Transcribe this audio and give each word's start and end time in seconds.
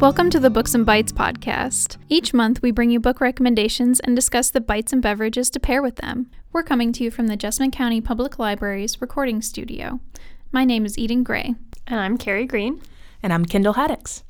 Welcome 0.00 0.30
to 0.30 0.38
the 0.38 0.48
Books 0.48 0.76
and 0.76 0.86
Bites 0.86 1.10
podcast. 1.10 1.96
Each 2.08 2.32
month, 2.32 2.62
we 2.62 2.70
bring 2.70 2.92
you 2.92 3.00
book 3.00 3.20
recommendations 3.20 3.98
and 3.98 4.14
discuss 4.14 4.48
the 4.48 4.60
bites 4.60 4.92
and 4.92 5.02
beverages 5.02 5.50
to 5.50 5.58
pair 5.58 5.82
with 5.82 5.96
them. 5.96 6.30
We're 6.52 6.62
coming 6.62 6.92
to 6.92 7.02
you 7.02 7.10
from 7.10 7.26
the 7.26 7.36
Jessamine 7.36 7.72
County 7.72 8.00
Public 8.00 8.38
Library's 8.38 9.00
recording 9.00 9.42
studio. 9.42 9.98
My 10.52 10.64
name 10.64 10.86
is 10.86 10.96
Eden 10.98 11.24
Gray. 11.24 11.56
And 11.88 11.98
I'm 11.98 12.16
Carrie 12.16 12.46
Green. 12.46 12.80
And 13.24 13.32
I'm 13.32 13.44
Kendall 13.44 13.74
Haddix. 13.74 14.22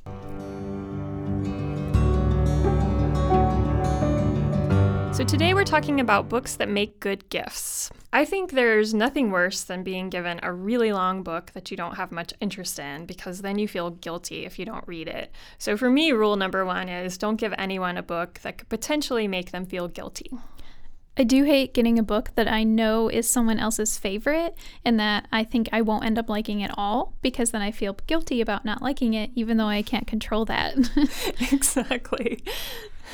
So, 5.19 5.25
today 5.25 5.53
we're 5.53 5.65
talking 5.65 5.99
about 5.99 6.29
books 6.29 6.55
that 6.55 6.69
make 6.69 7.01
good 7.01 7.29
gifts. 7.29 7.91
I 8.13 8.25
think 8.25 8.53
there's 8.53 8.95
nothing 8.95 9.33
worse 9.33 9.65
than 9.65 9.83
being 9.83 10.11
given 10.11 10.39
a 10.45 10.53
really 10.53 10.93
long 10.93 11.25
book 11.25 11.51
that 11.55 11.73
you 11.73 11.77
don't 11.77 11.97
have 11.97 12.13
much 12.13 12.33
interest 12.41 12.79
in 12.79 13.05
because 13.05 13.41
then 13.41 13.59
you 13.59 13.67
feel 13.67 13.91
guilty 13.91 14.45
if 14.45 14.61
you 14.61 14.65
don't 14.65 14.87
read 14.87 15.09
it. 15.09 15.33
So, 15.59 15.77
for 15.77 15.91
me, 15.91 16.13
rule 16.13 16.37
number 16.37 16.65
one 16.65 16.89
is 16.89 17.19
don't 17.19 17.35
give 17.35 17.53
anyone 17.59 17.97
a 17.97 18.03
book 18.05 18.39
that 18.45 18.59
could 18.59 18.69
potentially 18.69 19.27
make 19.27 19.51
them 19.51 19.67
feel 19.67 19.89
guilty. 19.89 20.31
I 21.19 21.25
do 21.25 21.43
hate 21.43 21.75
getting 21.75 21.99
a 21.99 22.05
book 22.05 22.31
that 22.37 22.47
I 22.47 22.63
know 22.63 23.09
is 23.09 23.29
someone 23.29 23.59
else's 23.59 23.99
favorite 23.99 24.57
and 24.85 25.01
that 25.01 25.27
I 25.33 25.43
think 25.43 25.69
I 25.73 25.83
won't 25.83 26.05
end 26.05 26.17
up 26.17 26.29
liking 26.29 26.63
at 26.63 26.73
all 26.79 27.15
because 27.23 27.51
then 27.51 27.61
I 27.61 27.73
feel 27.73 27.99
guilty 28.07 28.41
about 28.41 28.65
not 28.65 28.83
liking 28.83 29.15
it, 29.15 29.31
even 29.35 29.57
though 29.57 29.67
I 29.67 29.83
can't 29.83 30.07
control 30.07 30.45
that. 30.45 30.77
exactly. 31.53 32.45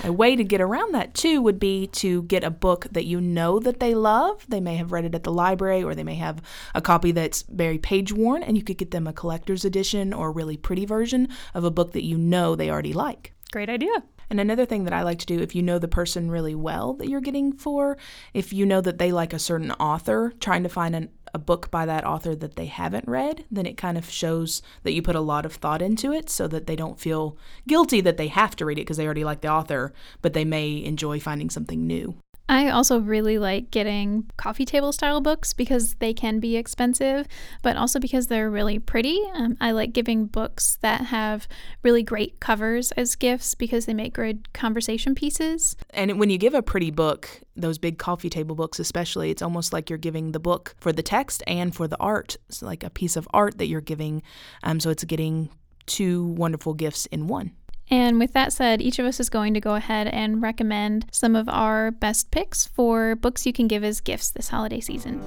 A 0.02 0.12
way 0.12 0.36
to 0.36 0.44
get 0.44 0.60
around 0.60 0.92
that 0.92 1.14
too 1.14 1.40
would 1.40 1.58
be 1.58 1.86
to 1.88 2.24
get 2.24 2.44
a 2.44 2.50
book 2.50 2.88
that 2.90 3.06
you 3.06 3.22
know 3.22 3.58
that 3.60 3.80
they 3.80 3.94
love. 3.94 4.44
They 4.48 4.60
may 4.60 4.76
have 4.76 4.92
read 4.92 5.06
it 5.06 5.14
at 5.14 5.22
the 5.22 5.32
library 5.32 5.82
or 5.82 5.94
they 5.94 6.04
may 6.04 6.16
have 6.16 6.42
a 6.74 6.82
copy 6.82 7.10
that's 7.10 7.42
very 7.48 7.78
page 7.78 8.12
worn 8.12 8.42
and 8.42 8.58
you 8.58 8.62
could 8.62 8.76
get 8.76 8.90
them 8.90 9.06
a 9.06 9.14
collector's 9.14 9.64
edition 9.64 10.12
or 10.12 10.28
a 10.28 10.32
really 10.32 10.58
pretty 10.58 10.84
version 10.84 11.28
of 11.54 11.64
a 11.64 11.70
book 11.70 11.92
that 11.92 12.04
you 12.04 12.18
know 12.18 12.54
they 12.54 12.70
already 12.70 12.92
like. 12.92 13.32
Great 13.50 13.70
idea. 13.70 14.02
And 14.30 14.40
another 14.40 14.66
thing 14.66 14.84
that 14.84 14.92
I 14.92 15.02
like 15.02 15.18
to 15.20 15.26
do, 15.26 15.40
if 15.40 15.54
you 15.54 15.62
know 15.62 15.78
the 15.78 15.88
person 15.88 16.30
really 16.30 16.54
well 16.54 16.94
that 16.94 17.08
you're 17.08 17.20
getting 17.20 17.52
for, 17.52 17.96
if 18.32 18.52
you 18.52 18.66
know 18.66 18.80
that 18.80 18.98
they 18.98 19.12
like 19.12 19.32
a 19.32 19.38
certain 19.38 19.72
author, 19.72 20.32
trying 20.40 20.62
to 20.62 20.68
find 20.68 20.94
an, 20.94 21.10
a 21.32 21.38
book 21.38 21.70
by 21.70 21.86
that 21.86 22.04
author 22.04 22.34
that 22.34 22.56
they 22.56 22.66
haven't 22.66 23.08
read, 23.08 23.44
then 23.50 23.66
it 23.66 23.76
kind 23.76 23.98
of 23.98 24.08
shows 24.08 24.62
that 24.82 24.92
you 24.92 25.02
put 25.02 25.16
a 25.16 25.20
lot 25.20 25.44
of 25.44 25.54
thought 25.54 25.82
into 25.82 26.12
it 26.12 26.30
so 26.30 26.48
that 26.48 26.66
they 26.66 26.76
don't 26.76 27.00
feel 27.00 27.36
guilty 27.66 28.00
that 28.00 28.16
they 28.16 28.28
have 28.28 28.56
to 28.56 28.64
read 28.64 28.78
it 28.78 28.82
because 28.82 28.96
they 28.96 29.04
already 29.04 29.24
like 29.24 29.40
the 29.40 29.48
author, 29.48 29.92
but 30.22 30.32
they 30.32 30.44
may 30.44 30.82
enjoy 30.82 31.20
finding 31.20 31.50
something 31.50 31.86
new. 31.86 32.14
I 32.48 32.68
also 32.68 33.00
really 33.00 33.38
like 33.38 33.70
getting 33.70 34.30
coffee 34.36 34.66
table 34.66 34.92
style 34.92 35.20
books 35.20 35.54
because 35.54 35.94
they 35.94 36.12
can 36.12 36.40
be 36.40 36.56
expensive, 36.56 37.26
but 37.62 37.76
also 37.76 37.98
because 37.98 38.26
they're 38.26 38.50
really 38.50 38.78
pretty. 38.78 39.18
Um, 39.34 39.56
I 39.60 39.70
like 39.70 39.94
giving 39.94 40.26
books 40.26 40.76
that 40.82 41.06
have 41.06 41.48
really 41.82 42.02
great 42.02 42.40
covers 42.40 42.92
as 42.92 43.16
gifts 43.16 43.54
because 43.54 43.86
they 43.86 43.94
make 43.94 44.14
good 44.14 44.52
conversation 44.52 45.14
pieces. 45.14 45.74
And 45.90 46.18
when 46.18 46.28
you 46.28 46.36
give 46.36 46.52
a 46.52 46.62
pretty 46.62 46.90
book, 46.90 47.40
those 47.56 47.78
big 47.78 47.98
coffee 47.98 48.30
table 48.30 48.54
books 48.54 48.78
especially, 48.78 49.30
it's 49.30 49.42
almost 49.42 49.72
like 49.72 49.88
you're 49.88 49.98
giving 49.98 50.32
the 50.32 50.40
book 50.40 50.74
for 50.78 50.92
the 50.92 51.02
text 51.02 51.42
and 51.46 51.74
for 51.74 51.88
the 51.88 51.98
art. 51.98 52.36
It's 52.48 52.60
like 52.60 52.84
a 52.84 52.90
piece 52.90 53.16
of 53.16 53.26
art 53.32 53.56
that 53.56 53.66
you're 53.66 53.80
giving. 53.80 54.22
Um, 54.62 54.80
so 54.80 54.90
it's 54.90 55.04
getting 55.04 55.48
two 55.86 56.26
wonderful 56.26 56.74
gifts 56.74 57.06
in 57.06 57.26
one. 57.26 57.52
And 57.90 58.18
with 58.18 58.32
that 58.32 58.52
said, 58.52 58.80
each 58.80 58.98
of 58.98 59.06
us 59.06 59.20
is 59.20 59.28
going 59.28 59.54
to 59.54 59.60
go 59.60 59.74
ahead 59.74 60.06
and 60.08 60.40
recommend 60.40 61.06
some 61.12 61.36
of 61.36 61.48
our 61.48 61.90
best 61.90 62.30
picks 62.30 62.66
for 62.66 63.14
books 63.14 63.46
you 63.46 63.52
can 63.52 63.68
give 63.68 63.84
as 63.84 64.00
gifts 64.00 64.30
this 64.30 64.48
holiday 64.48 64.80
season. 64.80 65.20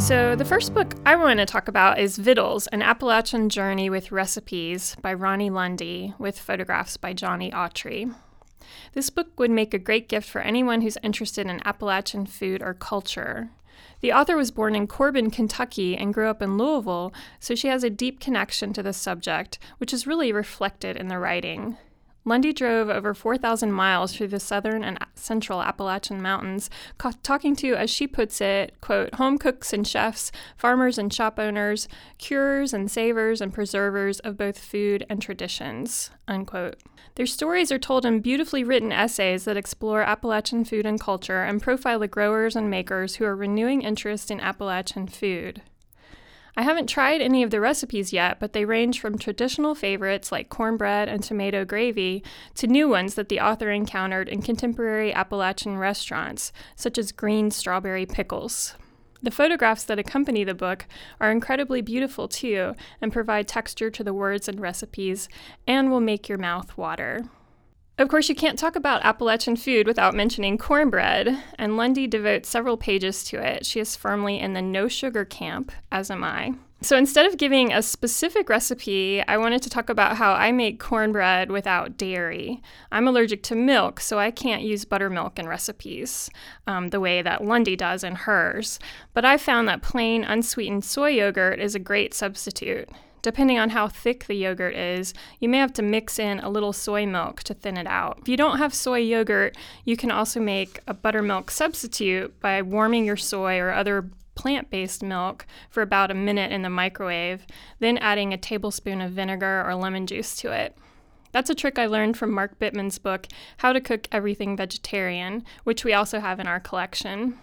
So, 0.00 0.36
the 0.36 0.44
first 0.44 0.72
book 0.72 0.94
I 1.04 1.16
want 1.16 1.38
to 1.38 1.44
talk 1.44 1.68
about 1.68 1.98
is 1.98 2.16
Vittles 2.16 2.66
An 2.68 2.80
Appalachian 2.80 3.48
Journey 3.50 3.90
with 3.90 4.12
Recipes 4.12 4.96
by 5.02 5.12
Ronnie 5.12 5.50
Lundy, 5.50 6.14
with 6.18 6.38
photographs 6.38 6.96
by 6.96 7.12
Johnny 7.12 7.50
Autry. 7.50 8.14
This 8.94 9.10
book 9.10 9.38
would 9.38 9.50
make 9.50 9.74
a 9.74 9.78
great 9.78 10.08
gift 10.08 10.28
for 10.28 10.40
anyone 10.40 10.80
who's 10.80 10.96
interested 11.02 11.46
in 11.46 11.60
Appalachian 11.66 12.26
food 12.26 12.62
or 12.62 12.74
culture. 12.74 13.50
The 14.00 14.12
author 14.12 14.36
was 14.36 14.50
born 14.50 14.74
in 14.74 14.86
Corbin, 14.86 15.30
Kentucky, 15.30 15.96
and 15.96 16.14
grew 16.14 16.28
up 16.28 16.42
in 16.42 16.56
Louisville, 16.56 17.12
so 17.40 17.54
she 17.54 17.68
has 17.68 17.82
a 17.82 17.90
deep 17.90 18.20
connection 18.20 18.72
to 18.72 18.82
the 18.82 18.92
subject, 18.92 19.58
which 19.78 19.92
is 19.92 20.06
really 20.06 20.32
reflected 20.32 20.96
in 20.96 21.08
the 21.08 21.18
writing. 21.18 21.76
Lundy 22.24 22.52
drove 22.52 22.90
over 22.90 23.14
4,000 23.14 23.72
miles 23.72 24.14
through 24.14 24.28
the 24.28 24.40
southern 24.40 24.84
and 24.84 24.98
central 25.14 25.62
Appalachian 25.62 26.20
Mountains, 26.20 26.68
ca- 26.98 27.12
talking 27.22 27.56
to, 27.56 27.74
as 27.74 27.88
she 27.88 28.06
puts 28.06 28.40
it, 28.40 28.74
quote, 28.80 29.14
home 29.14 29.38
cooks 29.38 29.72
and 29.72 29.86
chefs, 29.86 30.30
farmers 30.56 30.98
and 30.98 31.12
shop 31.12 31.38
owners, 31.38 31.88
curers 32.18 32.74
and 32.74 32.90
savers 32.90 33.40
and 33.40 33.54
preservers 33.54 34.20
of 34.20 34.36
both 34.36 34.58
food 34.58 35.06
and 35.08 35.22
traditions, 35.22 36.10
unquote. 36.26 36.76
Their 37.14 37.26
stories 37.26 37.72
are 37.72 37.78
told 37.78 38.04
in 38.04 38.20
beautifully 38.20 38.62
written 38.62 38.92
essays 38.92 39.44
that 39.44 39.56
explore 39.56 40.02
Appalachian 40.02 40.64
food 40.64 40.86
and 40.86 41.00
culture 41.00 41.42
and 41.42 41.62
profile 41.62 41.98
the 41.98 42.08
growers 42.08 42.54
and 42.54 42.70
makers 42.70 43.16
who 43.16 43.24
are 43.24 43.34
renewing 43.34 43.82
interest 43.82 44.30
in 44.30 44.38
Appalachian 44.40 45.08
food. 45.08 45.62
I 46.58 46.62
haven't 46.62 46.88
tried 46.88 47.20
any 47.20 47.44
of 47.44 47.52
the 47.52 47.60
recipes 47.60 48.12
yet, 48.12 48.40
but 48.40 48.52
they 48.52 48.64
range 48.64 48.98
from 48.98 49.16
traditional 49.16 49.76
favorites 49.76 50.32
like 50.32 50.48
cornbread 50.48 51.08
and 51.08 51.22
tomato 51.22 51.64
gravy 51.64 52.24
to 52.56 52.66
new 52.66 52.88
ones 52.88 53.14
that 53.14 53.28
the 53.28 53.38
author 53.38 53.70
encountered 53.70 54.28
in 54.28 54.42
contemporary 54.42 55.14
Appalachian 55.14 55.78
restaurants, 55.78 56.52
such 56.74 56.98
as 56.98 57.12
green 57.12 57.52
strawberry 57.52 58.06
pickles. 58.06 58.74
The 59.22 59.30
photographs 59.30 59.84
that 59.84 60.00
accompany 60.00 60.42
the 60.42 60.52
book 60.52 60.86
are 61.20 61.30
incredibly 61.30 61.80
beautiful 61.80 62.26
too 62.26 62.74
and 63.00 63.12
provide 63.12 63.46
texture 63.46 63.90
to 63.92 64.02
the 64.02 64.12
words 64.12 64.48
and 64.48 64.58
recipes 64.58 65.28
and 65.64 65.92
will 65.92 66.00
make 66.00 66.28
your 66.28 66.38
mouth 66.38 66.76
water. 66.76 67.30
Of 67.98 68.06
course, 68.06 68.28
you 68.28 68.36
can't 68.36 68.56
talk 68.56 68.76
about 68.76 69.04
Appalachian 69.04 69.56
food 69.56 69.88
without 69.88 70.14
mentioning 70.14 70.56
cornbread, 70.56 71.36
and 71.58 71.76
Lundy 71.76 72.06
devotes 72.06 72.48
several 72.48 72.76
pages 72.76 73.24
to 73.24 73.44
it. 73.44 73.66
She 73.66 73.80
is 73.80 73.96
firmly 73.96 74.38
in 74.38 74.52
the 74.52 74.62
no 74.62 74.86
sugar 74.86 75.24
camp, 75.24 75.72
as 75.90 76.08
am 76.08 76.22
I. 76.22 76.54
So 76.80 76.96
instead 76.96 77.26
of 77.26 77.38
giving 77.38 77.72
a 77.72 77.82
specific 77.82 78.48
recipe, 78.48 79.20
I 79.26 79.36
wanted 79.36 79.62
to 79.62 79.70
talk 79.70 79.90
about 79.90 80.16
how 80.16 80.34
I 80.34 80.52
make 80.52 80.78
cornbread 80.78 81.50
without 81.50 81.96
dairy. 81.96 82.62
I'm 82.92 83.08
allergic 83.08 83.42
to 83.44 83.56
milk, 83.56 83.98
so 83.98 84.16
I 84.16 84.30
can't 84.30 84.62
use 84.62 84.84
buttermilk 84.84 85.40
in 85.40 85.48
recipes 85.48 86.30
um, 86.68 86.90
the 86.90 87.00
way 87.00 87.20
that 87.20 87.44
Lundy 87.44 87.74
does 87.74 88.04
in 88.04 88.14
hers. 88.14 88.78
But 89.12 89.24
I 89.24 89.38
found 89.38 89.66
that 89.66 89.82
plain, 89.82 90.22
unsweetened 90.22 90.84
soy 90.84 91.10
yogurt 91.10 91.58
is 91.58 91.74
a 91.74 91.80
great 91.80 92.14
substitute. 92.14 92.88
Depending 93.28 93.58
on 93.58 93.68
how 93.68 93.88
thick 93.88 94.24
the 94.24 94.32
yogurt 94.32 94.74
is, 94.74 95.12
you 95.38 95.50
may 95.50 95.58
have 95.58 95.74
to 95.74 95.82
mix 95.82 96.18
in 96.18 96.40
a 96.40 96.48
little 96.48 96.72
soy 96.72 97.04
milk 97.04 97.42
to 97.42 97.52
thin 97.52 97.76
it 97.76 97.86
out. 97.86 98.20
If 98.22 98.28
you 98.30 98.38
don't 98.38 98.56
have 98.56 98.72
soy 98.72 99.00
yogurt, 99.00 99.54
you 99.84 99.98
can 99.98 100.10
also 100.10 100.40
make 100.40 100.80
a 100.86 100.94
buttermilk 100.94 101.50
substitute 101.50 102.40
by 102.40 102.62
warming 102.62 103.04
your 103.04 103.18
soy 103.18 103.58
or 103.58 103.70
other 103.70 104.08
plant 104.34 104.70
based 104.70 105.02
milk 105.02 105.44
for 105.68 105.82
about 105.82 106.10
a 106.10 106.14
minute 106.14 106.50
in 106.52 106.62
the 106.62 106.70
microwave, 106.70 107.46
then 107.80 107.98
adding 107.98 108.32
a 108.32 108.38
tablespoon 108.38 109.02
of 109.02 109.12
vinegar 109.12 109.62
or 109.66 109.74
lemon 109.74 110.06
juice 110.06 110.34
to 110.36 110.50
it. 110.50 110.74
That's 111.32 111.50
a 111.50 111.54
trick 111.54 111.78
I 111.78 111.84
learned 111.84 112.16
from 112.16 112.32
Mark 112.32 112.58
Bittman's 112.58 112.96
book, 112.96 113.26
How 113.58 113.74
to 113.74 113.80
Cook 113.82 114.08
Everything 114.10 114.56
Vegetarian, 114.56 115.44
which 115.64 115.84
we 115.84 115.92
also 115.92 116.20
have 116.20 116.40
in 116.40 116.46
our 116.46 116.60
collection. 116.60 117.38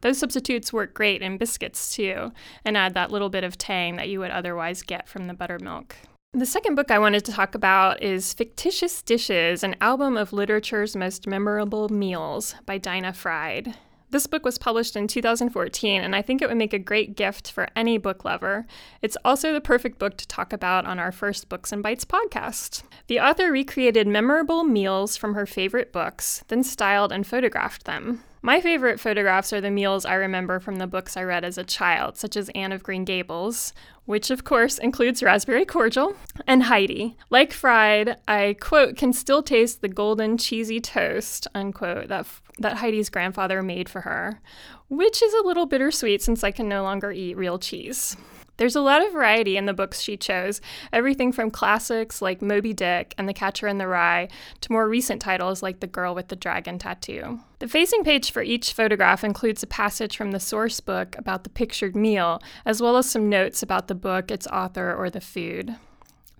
Those 0.00 0.18
substitutes 0.18 0.72
work 0.72 0.94
great 0.94 1.22
in 1.22 1.36
biscuits 1.38 1.94
too, 1.94 2.32
and 2.64 2.76
add 2.76 2.94
that 2.94 3.10
little 3.10 3.30
bit 3.30 3.44
of 3.44 3.58
tang 3.58 3.96
that 3.96 4.08
you 4.08 4.20
would 4.20 4.30
otherwise 4.30 4.82
get 4.82 5.08
from 5.08 5.26
the 5.26 5.34
buttermilk. 5.34 5.96
The 6.32 6.46
second 6.46 6.76
book 6.76 6.92
I 6.92 6.98
wanted 7.00 7.24
to 7.24 7.32
talk 7.32 7.56
about 7.56 8.02
is 8.02 8.34
Fictitious 8.34 9.02
Dishes 9.02 9.64
An 9.64 9.74
Album 9.80 10.16
of 10.16 10.32
Literature's 10.32 10.94
Most 10.94 11.26
Memorable 11.26 11.88
Meals 11.88 12.54
by 12.66 12.78
Dinah 12.78 13.14
Fried. 13.14 13.74
This 14.10 14.26
book 14.26 14.44
was 14.44 14.58
published 14.58 14.96
in 14.96 15.06
2014, 15.06 16.02
and 16.02 16.16
I 16.16 16.22
think 16.22 16.40
it 16.40 16.48
would 16.48 16.56
make 16.56 16.72
a 16.72 16.78
great 16.78 17.16
gift 17.16 17.50
for 17.50 17.68
any 17.76 17.96
book 17.98 18.24
lover. 18.24 18.66
It's 19.02 19.16
also 19.24 19.52
the 19.52 19.60
perfect 19.60 19.98
book 19.98 20.16
to 20.18 20.26
talk 20.26 20.52
about 20.52 20.84
on 20.84 20.98
our 20.98 21.12
first 21.12 21.48
Books 21.48 21.72
and 21.72 21.82
Bites 21.82 22.04
podcast. 22.04 22.82
The 23.06 23.20
author 23.20 23.52
recreated 23.52 24.06
memorable 24.06 24.64
meals 24.64 25.16
from 25.16 25.34
her 25.34 25.46
favorite 25.46 25.92
books, 25.92 26.44
then 26.48 26.64
styled 26.64 27.12
and 27.12 27.24
photographed 27.24 27.84
them. 27.84 28.22
My 28.42 28.62
favorite 28.62 28.98
photographs 28.98 29.52
are 29.52 29.60
the 29.60 29.70
meals 29.70 30.06
I 30.06 30.14
remember 30.14 30.60
from 30.60 30.76
the 30.76 30.86
books 30.86 31.14
I 31.14 31.22
read 31.24 31.44
as 31.44 31.58
a 31.58 31.64
child, 31.64 32.16
such 32.16 32.36
as 32.36 32.48
Anne 32.54 32.72
of 32.72 32.82
Green 32.82 33.04
Gables, 33.04 33.74
which 34.06 34.30
of 34.30 34.44
course 34.44 34.78
includes 34.78 35.22
raspberry 35.22 35.66
cordial, 35.66 36.16
and 36.46 36.62
Heidi. 36.62 37.18
Like 37.28 37.52
Fried, 37.52 38.16
I 38.26 38.56
quote, 38.58 38.96
can 38.96 39.12
still 39.12 39.42
taste 39.42 39.82
the 39.82 39.88
golden 39.88 40.38
cheesy 40.38 40.80
toast, 40.80 41.48
unquote, 41.54 42.08
that, 42.08 42.26
that 42.58 42.78
Heidi's 42.78 43.10
grandfather 43.10 43.62
made 43.62 43.90
for 43.90 44.00
her, 44.00 44.40
which 44.88 45.22
is 45.22 45.34
a 45.34 45.46
little 45.46 45.66
bittersweet 45.66 46.22
since 46.22 46.42
I 46.42 46.50
can 46.50 46.66
no 46.66 46.82
longer 46.82 47.12
eat 47.12 47.36
real 47.36 47.58
cheese. 47.58 48.16
There's 48.60 48.76
a 48.76 48.82
lot 48.82 49.02
of 49.02 49.14
variety 49.14 49.56
in 49.56 49.64
the 49.64 49.72
books 49.72 50.02
she 50.02 50.18
chose, 50.18 50.60
everything 50.92 51.32
from 51.32 51.50
classics 51.50 52.20
like 52.20 52.42
Moby 52.42 52.74
Dick 52.74 53.14
and 53.16 53.26
The 53.26 53.32
Catcher 53.32 53.66
in 53.66 53.78
the 53.78 53.86
Rye 53.86 54.28
to 54.60 54.70
more 54.70 54.86
recent 54.86 55.22
titles 55.22 55.62
like 55.62 55.80
The 55.80 55.86
Girl 55.86 56.14
with 56.14 56.28
the 56.28 56.36
Dragon 56.36 56.78
Tattoo. 56.78 57.40
The 57.60 57.68
facing 57.68 58.04
page 58.04 58.30
for 58.30 58.42
each 58.42 58.74
photograph 58.74 59.24
includes 59.24 59.62
a 59.62 59.66
passage 59.66 60.14
from 60.14 60.32
the 60.32 60.38
source 60.38 60.78
book 60.78 61.16
about 61.16 61.44
the 61.44 61.48
pictured 61.48 61.96
meal, 61.96 62.42
as 62.66 62.82
well 62.82 62.98
as 62.98 63.10
some 63.10 63.30
notes 63.30 63.62
about 63.62 63.88
the 63.88 63.94
book, 63.94 64.30
its 64.30 64.46
author, 64.48 64.94
or 64.94 65.08
the 65.08 65.22
food. 65.22 65.76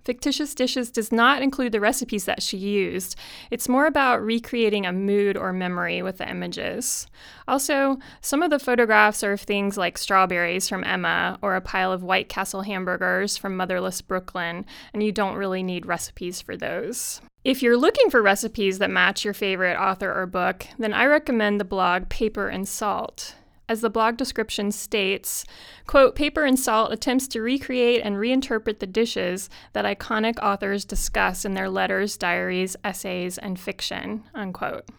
Fictitious 0.03 0.55
Dishes 0.55 0.89
does 0.89 1.11
not 1.11 1.41
include 1.41 1.71
the 1.71 1.79
recipes 1.79 2.25
that 2.25 2.41
she 2.41 2.57
used. 2.57 3.15
It's 3.51 3.69
more 3.69 3.85
about 3.85 4.23
recreating 4.23 4.85
a 4.85 4.91
mood 4.91 5.37
or 5.37 5.53
memory 5.53 6.01
with 6.01 6.17
the 6.17 6.29
images. 6.29 7.07
Also, 7.47 7.97
some 8.21 8.41
of 8.41 8.49
the 8.49 8.59
photographs 8.59 9.23
are 9.23 9.33
of 9.33 9.41
things 9.41 9.77
like 9.77 9.97
strawberries 9.97 10.67
from 10.67 10.83
Emma 10.83 11.37
or 11.41 11.55
a 11.55 11.61
pile 11.61 11.91
of 11.91 12.03
White 12.03 12.29
Castle 12.29 12.63
hamburgers 12.63 13.37
from 13.37 13.55
Motherless 13.55 14.01
Brooklyn, 14.01 14.65
and 14.93 15.03
you 15.03 15.11
don't 15.11 15.35
really 15.35 15.63
need 15.63 15.85
recipes 15.85 16.41
for 16.41 16.57
those. 16.57 17.21
If 17.43 17.63
you're 17.63 17.77
looking 17.77 18.09
for 18.09 18.21
recipes 18.21 18.79
that 18.79 18.91
match 18.91 19.25
your 19.25 19.33
favorite 19.33 19.75
author 19.75 20.13
or 20.13 20.27
book, 20.27 20.67
then 20.77 20.93
I 20.93 21.05
recommend 21.05 21.59
the 21.59 21.65
blog 21.65 22.07
Paper 22.09 22.49
and 22.49 22.67
Salt 22.67 23.35
as 23.71 23.79
the 23.79 23.89
blog 23.89 24.17
description 24.17 24.69
states, 24.69 25.45
quote, 25.87 26.13
Paper 26.13 26.43
and 26.43 26.59
Salt 26.59 26.91
attempts 26.91 27.25
to 27.29 27.41
recreate 27.41 28.01
and 28.03 28.17
reinterpret 28.17 28.79
the 28.79 28.85
dishes 28.85 29.49
that 29.71 29.85
iconic 29.85 30.37
authors 30.43 30.83
discuss 30.83 31.45
in 31.45 31.53
their 31.53 31.69
letters, 31.69 32.17
diaries, 32.17 32.75
essays, 32.83 33.37
and 33.37 33.57
fiction, 33.57 34.25
unquote. 34.35 34.89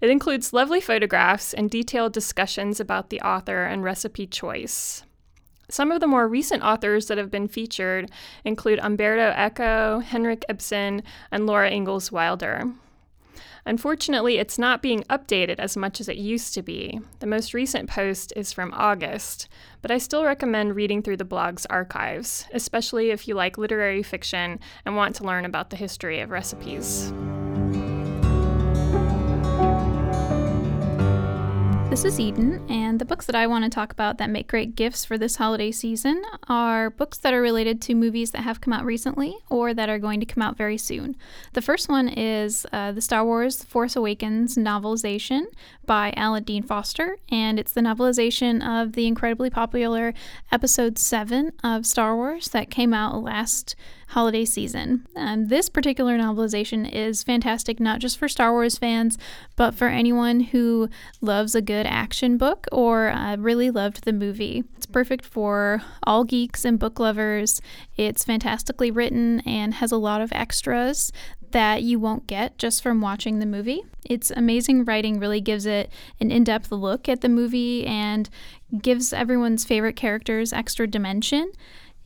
It 0.00 0.08
includes 0.08 0.54
lovely 0.54 0.80
photographs 0.80 1.52
and 1.52 1.70
detailed 1.70 2.14
discussions 2.14 2.80
about 2.80 3.10
the 3.10 3.20
author 3.20 3.64
and 3.64 3.84
recipe 3.84 4.26
choice. 4.26 5.02
Some 5.68 5.92
of 5.92 6.00
the 6.00 6.06
more 6.06 6.26
recent 6.26 6.62
authors 6.62 7.08
that 7.08 7.18
have 7.18 7.30
been 7.30 7.48
featured 7.48 8.10
include 8.46 8.78
Umberto 8.78 9.34
Eco, 9.36 9.98
Henrik 9.98 10.42
Ibsen, 10.48 11.02
and 11.30 11.46
Laura 11.46 11.70
Ingalls 11.70 12.10
Wilder. 12.10 12.72
Unfortunately, 13.66 14.38
it's 14.38 14.60
not 14.60 14.80
being 14.80 15.02
updated 15.10 15.56
as 15.58 15.76
much 15.76 16.00
as 16.00 16.08
it 16.08 16.16
used 16.16 16.54
to 16.54 16.62
be. 16.62 17.00
The 17.18 17.26
most 17.26 17.52
recent 17.52 17.90
post 17.90 18.32
is 18.36 18.52
from 18.52 18.72
August, 18.72 19.48
but 19.82 19.90
I 19.90 19.98
still 19.98 20.24
recommend 20.24 20.76
reading 20.76 21.02
through 21.02 21.16
the 21.16 21.24
blog's 21.24 21.66
archives, 21.66 22.46
especially 22.52 23.10
if 23.10 23.26
you 23.26 23.34
like 23.34 23.58
literary 23.58 24.04
fiction 24.04 24.60
and 24.84 24.94
want 24.94 25.16
to 25.16 25.24
learn 25.24 25.44
about 25.44 25.70
the 25.70 25.76
history 25.76 26.20
of 26.20 26.30
recipes. 26.30 27.12
This 31.96 32.12
is 32.12 32.20
Eden, 32.20 32.62
and 32.68 32.98
the 32.98 33.06
books 33.06 33.24
that 33.24 33.34
I 33.34 33.46
want 33.46 33.64
to 33.64 33.70
talk 33.70 33.90
about 33.90 34.18
that 34.18 34.28
make 34.28 34.48
great 34.48 34.76
gifts 34.76 35.06
for 35.06 35.16
this 35.16 35.36
holiday 35.36 35.72
season 35.72 36.22
are 36.46 36.90
books 36.90 37.16
that 37.16 37.32
are 37.32 37.40
related 37.40 37.80
to 37.80 37.94
movies 37.94 38.32
that 38.32 38.42
have 38.42 38.60
come 38.60 38.74
out 38.74 38.84
recently 38.84 39.38
or 39.48 39.72
that 39.72 39.88
are 39.88 39.98
going 39.98 40.20
to 40.20 40.26
come 40.26 40.42
out 40.42 40.58
very 40.58 40.76
soon. 40.76 41.16
The 41.54 41.62
first 41.62 41.88
one 41.88 42.10
is 42.10 42.66
uh, 42.70 42.92
the 42.92 43.00
Star 43.00 43.24
Wars 43.24 43.64
Force 43.64 43.96
Awakens 43.96 44.56
novelization 44.56 45.44
by 45.86 46.12
Alan 46.18 46.42
Dean 46.42 46.62
Foster, 46.62 47.16
and 47.30 47.58
it's 47.58 47.72
the 47.72 47.80
novelization 47.80 48.62
of 48.62 48.92
the 48.92 49.06
incredibly 49.06 49.48
popular 49.48 50.12
Episode 50.52 50.98
7 50.98 51.50
of 51.64 51.86
Star 51.86 52.14
Wars 52.14 52.48
that 52.48 52.68
came 52.70 52.92
out 52.92 53.22
last 53.22 53.74
holiday 54.08 54.44
season. 54.44 55.06
Um, 55.16 55.48
this 55.48 55.68
particular 55.68 56.16
novelization 56.16 56.90
is 56.90 57.22
fantastic 57.22 57.80
not 57.80 57.98
just 57.98 58.18
for 58.18 58.28
Star 58.28 58.52
Wars 58.52 58.78
fans, 58.78 59.18
but 59.56 59.74
for 59.74 59.88
anyone 59.88 60.40
who 60.40 60.88
loves 61.20 61.54
a 61.54 61.62
good 61.62 61.86
action 61.86 62.36
book 62.36 62.66
or 62.70 63.08
uh, 63.08 63.36
really 63.36 63.70
loved 63.70 64.04
the 64.04 64.12
movie. 64.12 64.64
It's 64.76 64.86
perfect 64.86 65.24
for 65.24 65.82
all 66.04 66.24
geeks 66.24 66.64
and 66.64 66.78
book 66.78 67.00
lovers. 67.00 67.60
It's 67.96 68.24
fantastically 68.24 68.90
written 68.90 69.40
and 69.40 69.74
has 69.74 69.92
a 69.92 69.96
lot 69.96 70.20
of 70.20 70.32
extras 70.32 71.10
that 71.50 71.82
you 71.82 71.98
won't 71.98 72.26
get 72.26 72.58
just 72.58 72.82
from 72.82 73.00
watching 73.00 73.38
the 73.38 73.46
movie. 73.46 73.82
Its 74.04 74.30
amazing 74.30 74.84
writing 74.84 75.18
really 75.18 75.40
gives 75.40 75.66
it 75.66 75.90
an 76.20 76.30
in 76.30 76.44
depth 76.44 76.70
look 76.70 77.08
at 77.08 77.20
the 77.20 77.28
movie 77.28 77.86
and 77.86 78.28
gives 78.82 79.12
everyone's 79.12 79.64
favorite 79.64 79.96
characters 79.96 80.52
extra 80.52 80.86
dimension 80.86 81.50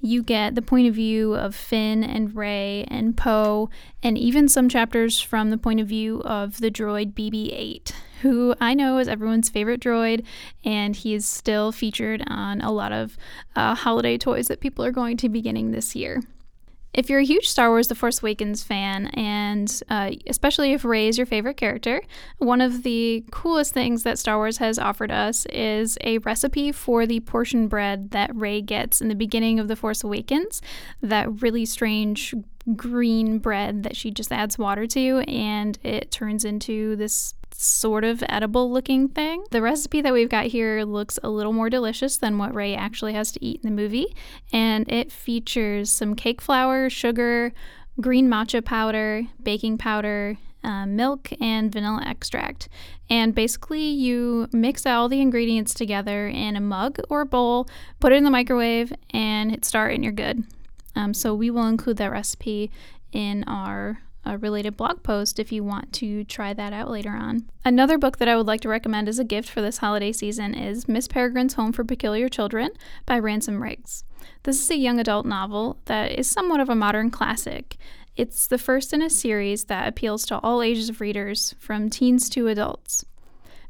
you 0.00 0.22
get 0.22 0.54
the 0.54 0.62
point 0.62 0.88
of 0.88 0.94
view 0.94 1.34
of 1.34 1.54
Finn 1.54 2.02
and 2.02 2.34
Rey 2.34 2.84
and 2.88 3.16
Poe, 3.16 3.68
and 4.02 4.16
even 4.16 4.48
some 4.48 4.68
chapters 4.68 5.20
from 5.20 5.50
the 5.50 5.58
point 5.58 5.80
of 5.80 5.86
view 5.86 6.22
of 6.22 6.60
the 6.60 6.70
droid 6.70 7.12
BB 7.12 7.50
8, 7.52 7.92
who 8.22 8.54
I 8.60 8.74
know 8.74 8.98
is 8.98 9.08
everyone's 9.08 9.50
favorite 9.50 9.80
droid, 9.80 10.24
and 10.64 10.96
he 10.96 11.14
is 11.14 11.26
still 11.26 11.72
featured 11.72 12.24
on 12.26 12.60
a 12.60 12.72
lot 12.72 12.92
of 12.92 13.16
uh, 13.54 13.74
holiday 13.74 14.16
toys 14.16 14.48
that 14.48 14.60
people 14.60 14.84
are 14.84 14.92
going 14.92 15.16
to 15.18 15.28
be 15.28 15.42
getting 15.42 15.70
this 15.70 15.94
year. 15.94 16.22
If 16.92 17.08
you're 17.08 17.20
a 17.20 17.24
huge 17.24 17.48
Star 17.48 17.68
Wars 17.68 17.86
The 17.86 17.94
Force 17.94 18.20
Awakens 18.20 18.64
fan, 18.64 19.06
and 19.08 19.82
uh, 19.88 20.10
especially 20.26 20.72
if 20.72 20.84
Rey 20.84 21.06
is 21.06 21.18
your 21.18 21.26
favorite 21.26 21.56
character, 21.56 22.02
one 22.38 22.60
of 22.60 22.82
the 22.82 23.24
coolest 23.30 23.72
things 23.72 24.02
that 24.02 24.18
Star 24.18 24.36
Wars 24.36 24.58
has 24.58 24.78
offered 24.78 25.12
us 25.12 25.46
is 25.46 25.96
a 26.02 26.18
recipe 26.18 26.72
for 26.72 27.06
the 27.06 27.20
portion 27.20 27.68
bread 27.68 28.10
that 28.10 28.34
Rey 28.34 28.60
gets 28.60 29.00
in 29.00 29.08
the 29.08 29.14
beginning 29.14 29.60
of 29.60 29.68
The 29.68 29.76
Force 29.76 30.02
Awakens. 30.02 30.60
That 31.00 31.42
really 31.42 31.64
strange 31.64 32.34
green 32.74 33.38
bread 33.38 33.84
that 33.84 33.96
she 33.96 34.10
just 34.10 34.32
adds 34.32 34.58
water 34.58 34.86
to, 34.88 35.20
and 35.28 35.78
it 35.84 36.10
turns 36.10 36.44
into 36.44 36.96
this 36.96 37.34
sort 37.54 38.04
of 38.04 38.22
edible 38.28 38.70
looking 38.70 39.08
thing. 39.08 39.44
The 39.50 39.62
recipe 39.62 40.00
that 40.00 40.12
we've 40.12 40.28
got 40.28 40.46
here 40.46 40.84
looks 40.84 41.18
a 41.22 41.30
little 41.30 41.52
more 41.52 41.70
delicious 41.70 42.16
than 42.16 42.38
what 42.38 42.54
Rey 42.54 42.74
actually 42.74 43.12
has 43.14 43.32
to 43.32 43.44
eat 43.44 43.60
in 43.62 43.68
the 43.68 43.82
movie, 43.82 44.14
and 44.52 44.90
it 44.90 45.12
features 45.12 45.90
some 45.90 46.14
cake 46.14 46.40
flour, 46.40 46.88
sugar, 46.90 47.52
green 48.00 48.28
matcha 48.28 48.64
powder, 48.64 49.24
baking 49.42 49.78
powder, 49.78 50.38
uh, 50.62 50.86
milk, 50.86 51.30
and 51.40 51.72
vanilla 51.72 52.02
extract. 52.06 52.68
And 53.08 53.34
basically, 53.34 53.84
you 53.84 54.48
mix 54.52 54.86
all 54.86 55.08
the 55.08 55.20
ingredients 55.20 55.74
together 55.74 56.28
in 56.28 56.56
a 56.56 56.60
mug 56.60 56.98
or 57.08 57.22
a 57.22 57.26
bowl, 57.26 57.68
put 57.98 58.12
it 58.12 58.16
in 58.16 58.24
the 58.24 58.30
microwave, 58.30 58.92
and 59.10 59.50
hit 59.50 59.64
start, 59.64 59.94
and 59.94 60.04
you're 60.04 60.12
good. 60.12 60.44
Um, 60.94 61.14
so, 61.14 61.34
we 61.34 61.50
will 61.50 61.66
include 61.66 61.96
that 61.98 62.10
recipe 62.10 62.70
in 63.12 63.44
our 63.44 64.00
a 64.24 64.38
related 64.38 64.76
blog 64.76 65.02
post 65.02 65.38
if 65.38 65.50
you 65.50 65.64
want 65.64 65.92
to 65.94 66.24
try 66.24 66.52
that 66.52 66.72
out 66.72 66.90
later 66.90 67.10
on. 67.10 67.48
Another 67.64 67.98
book 67.98 68.18
that 68.18 68.28
I 68.28 68.36
would 68.36 68.46
like 68.46 68.60
to 68.62 68.68
recommend 68.68 69.08
as 69.08 69.18
a 69.18 69.24
gift 69.24 69.48
for 69.48 69.60
this 69.60 69.78
holiday 69.78 70.12
season 70.12 70.54
is 70.54 70.88
Miss 70.88 71.08
Peregrine's 71.08 71.54
Home 71.54 71.72
for 71.72 71.84
Peculiar 71.84 72.28
Children 72.28 72.70
by 73.06 73.18
Ransom 73.18 73.62
Riggs. 73.62 74.04
This 74.42 74.60
is 74.60 74.70
a 74.70 74.76
young 74.76 75.00
adult 75.00 75.26
novel 75.26 75.78
that 75.86 76.12
is 76.12 76.30
somewhat 76.30 76.60
of 76.60 76.68
a 76.68 76.74
modern 76.74 77.10
classic. 77.10 77.76
It's 78.16 78.46
the 78.46 78.58
first 78.58 78.92
in 78.92 79.00
a 79.00 79.08
series 79.08 79.64
that 79.64 79.88
appeals 79.88 80.26
to 80.26 80.38
all 80.40 80.62
ages 80.62 80.90
of 80.90 81.00
readers, 81.00 81.54
from 81.58 81.88
teens 81.88 82.28
to 82.30 82.48
adults. 82.48 83.06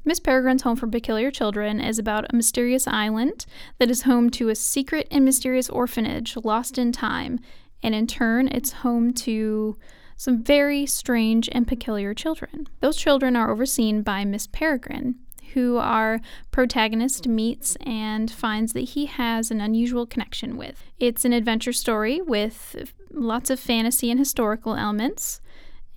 Miss 0.04 0.18
Peregrine's 0.18 0.62
Home 0.62 0.76
for 0.76 0.88
Peculiar 0.88 1.30
Children 1.30 1.78
is 1.78 1.98
about 1.98 2.24
a 2.28 2.34
mysterious 2.34 2.88
island 2.88 3.44
that 3.78 3.90
is 3.90 4.02
home 4.02 4.30
to 4.30 4.48
a 4.48 4.54
secret 4.54 5.06
and 5.10 5.24
mysterious 5.24 5.68
orphanage 5.68 6.36
lost 6.42 6.78
in 6.78 6.90
time, 6.90 7.38
and 7.82 7.94
in 7.94 8.06
turn, 8.06 8.48
it's 8.48 8.72
home 8.72 9.12
to 9.12 9.76
some 10.20 10.42
very 10.42 10.84
strange 10.84 11.48
and 11.50 11.66
peculiar 11.66 12.12
children. 12.12 12.68
Those 12.80 12.98
children 12.98 13.36
are 13.36 13.50
overseen 13.50 14.02
by 14.02 14.22
Miss 14.26 14.46
Peregrine, 14.46 15.14
who 15.54 15.78
our 15.78 16.20
protagonist 16.50 17.26
meets 17.26 17.74
and 17.86 18.30
finds 18.30 18.74
that 18.74 18.80
he 18.80 19.06
has 19.06 19.50
an 19.50 19.62
unusual 19.62 20.04
connection 20.04 20.58
with. 20.58 20.84
It's 20.98 21.24
an 21.24 21.32
adventure 21.32 21.72
story 21.72 22.20
with 22.20 22.92
lots 23.10 23.48
of 23.48 23.58
fantasy 23.58 24.10
and 24.10 24.20
historical 24.20 24.74
elements. 24.74 25.40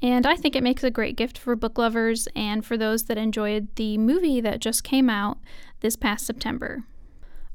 And 0.01 0.25
I 0.25 0.37
think 0.37 0.55
it 0.55 0.63
makes 0.63 0.85
a 0.85 0.89
great 0.89 1.17
gift 1.17 1.37
for 1.37 1.53
book 1.57 1.77
lovers 1.77 2.29
and 2.33 2.65
for 2.65 2.77
those 2.77 3.03
that 3.05 3.17
enjoyed 3.17 3.75
the 3.75 3.97
movie 3.97 4.39
that 4.39 4.61
just 4.61 4.85
came 4.85 5.09
out 5.09 5.37
this 5.81 5.97
past 5.97 6.25
September. 6.25 6.83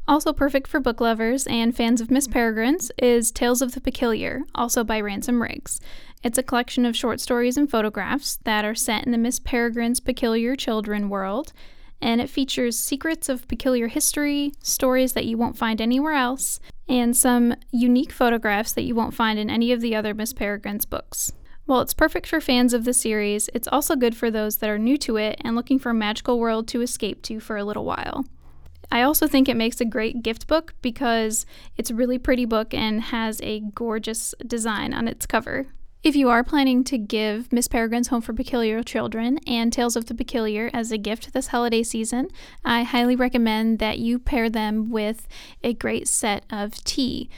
Also 0.08 0.32
perfect 0.32 0.66
for 0.66 0.80
book 0.80 1.02
lovers 1.02 1.46
and 1.48 1.76
fans 1.76 2.00
of 2.00 2.10
Miss 2.10 2.26
mm. 2.26 2.32
Peregrine's 2.32 2.90
is 2.96 3.30
Tales 3.30 3.60
of 3.60 3.72
the 3.72 3.80
Peculiar, 3.80 4.40
also 4.54 4.82
by 4.82 4.98
Ransom 4.98 5.42
Riggs. 5.42 5.82
It's 6.24 6.38
a 6.38 6.42
collection 6.42 6.86
of 6.86 6.96
short 6.96 7.20
stories 7.20 7.58
and 7.58 7.70
photographs 7.70 8.38
that 8.44 8.64
are 8.64 8.74
set 8.74 9.04
in 9.04 9.12
the 9.12 9.18
Miss 9.18 9.38
Peregrine's 9.38 10.00
Peculiar 10.00 10.56
Children 10.56 11.10
world, 11.10 11.52
and 12.00 12.22
it 12.22 12.30
features 12.30 12.78
secrets 12.78 13.28
of 13.28 13.46
peculiar 13.48 13.88
history, 13.88 14.54
stories 14.62 15.12
that 15.12 15.26
you 15.26 15.36
won't 15.36 15.58
find 15.58 15.78
anywhere 15.78 16.14
else, 16.14 16.58
and 16.88 17.14
some 17.14 17.54
unique 17.70 18.10
photographs 18.10 18.72
that 18.72 18.84
you 18.84 18.94
won't 18.94 19.12
find 19.12 19.38
in 19.38 19.50
any 19.50 19.72
of 19.72 19.82
the 19.82 19.94
other 19.94 20.14
Miss 20.14 20.32
Peregrine's 20.32 20.86
books. 20.86 21.32
While 21.66 21.82
it's 21.82 21.92
perfect 21.92 22.26
for 22.26 22.40
fans 22.40 22.72
of 22.72 22.86
the 22.86 22.94
series, 22.94 23.50
it's 23.52 23.68
also 23.68 23.94
good 23.94 24.16
for 24.16 24.30
those 24.30 24.56
that 24.56 24.70
are 24.70 24.78
new 24.78 24.96
to 24.98 25.18
it 25.18 25.38
and 25.42 25.54
looking 25.54 25.78
for 25.78 25.90
a 25.90 25.94
magical 25.94 26.38
world 26.38 26.66
to 26.68 26.80
escape 26.80 27.20
to 27.24 27.40
for 27.40 27.58
a 27.58 27.64
little 27.64 27.84
while. 27.84 28.24
I 28.90 29.02
also 29.02 29.26
think 29.26 29.48
it 29.48 29.56
makes 29.56 29.80
a 29.80 29.84
great 29.84 30.22
gift 30.22 30.46
book 30.46 30.74
because 30.82 31.44
it's 31.76 31.90
a 31.90 31.94
really 31.94 32.18
pretty 32.18 32.44
book 32.44 32.72
and 32.72 33.02
has 33.02 33.40
a 33.42 33.60
gorgeous 33.60 34.34
design 34.46 34.94
on 34.94 35.06
its 35.06 35.26
cover. 35.26 35.68
If 36.02 36.14
you 36.14 36.28
are 36.28 36.44
planning 36.44 36.84
to 36.84 36.96
give 36.96 37.52
Miss 37.52 37.66
Peregrine's 37.66 38.08
Home 38.08 38.22
for 38.22 38.32
Peculiar 38.32 38.82
Children 38.84 39.40
and 39.48 39.72
Tales 39.72 39.96
of 39.96 40.06
the 40.06 40.14
Peculiar 40.14 40.70
as 40.72 40.92
a 40.92 40.96
gift 40.96 41.32
this 41.32 41.48
holiday 41.48 41.82
season, 41.82 42.28
I 42.64 42.84
highly 42.84 43.16
recommend 43.16 43.80
that 43.80 43.98
you 43.98 44.20
pair 44.20 44.48
them 44.48 44.90
with 44.90 45.26
a 45.64 45.74
great 45.74 46.06
set 46.06 46.44
of 46.50 46.82
tea. 46.84 47.28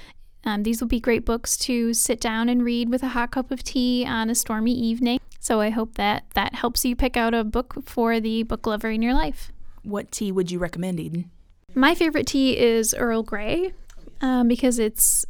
Um, 0.44 0.62
these 0.62 0.80
will 0.80 0.88
be 0.88 1.00
great 1.00 1.24
books 1.24 1.56
to 1.58 1.94
sit 1.94 2.20
down 2.20 2.48
and 2.50 2.62
read 2.62 2.90
with 2.90 3.02
a 3.02 3.08
hot 3.08 3.30
cup 3.30 3.50
of 3.50 3.62
tea 3.62 4.04
on 4.06 4.28
a 4.28 4.34
stormy 4.34 4.72
evening. 4.72 5.20
So 5.38 5.60
I 5.60 5.70
hope 5.70 5.94
that 5.94 6.24
that 6.34 6.54
helps 6.54 6.84
you 6.84 6.94
pick 6.94 7.16
out 7.16 7.32
a 7.32 7.44
book 7.44 7.74
for 7.86 8.20
the 8.20 8.42
book 8.42 8.66
lover 8.66 8.90
in 8.90 9.00
your 9.00 9.14
life. 9.14 9.50
What 9.82 10.12
tea 10.12 10.32
would 10.32 10.50
you 10.50 10.58
recommend, 10.58 11.00
Eden? 11.00 11.30
My 11.74 11.94
favorite 11.94 12.26
tea 12.26 12.58
is 12.58 12.94
Earl 12.94 13.22
Grey 13.22 13.72
um, 14.20 14.48
because 14.48 14.78
it's 14.78 15.24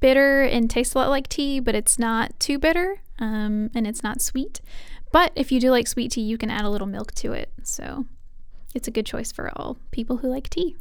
bitter 0.00 0.42
and 0.42 0.70
tastes 0.70 0.94
a 0.94 0.98
lot 0.98 1.10
like 1.10 1.28
tea, 1.28 1.60
but 1.60 1.74
it's 1.74 1.98
not 1.98 2.38
too 2.40 2.58
bitter 2.58 3.02
um, 3.18 3.70
and 3.74 3.86
it's 3.86 4.02
not 4.02 4.20
sweet. 4.20 4.60
But 5.12 5.32
if 5.36 5.52
you 5.52 5.60
do 5.60 5.70
like 5.70 5.86
sweet 5.86 6.12
tea, 6.12 6.22
you 6.22 6.38
can 6.38 6.50
add 6.50 6.64
a 6.64 6.70
little 6.70 6.86
milk 6.86 7.12
to 7.16 7.32
it. 7.32 7.50
So 7.62 8.06
it's 8.74 8.88
a 8.88 8.90
good 8.90 9.06
choice 9.06 9.30
for 9.30 9.50
all 9.56 9.76
people 9.90 10.18
who 10.18 10.28
like 10.28 10.48
tea. 10.48 10.76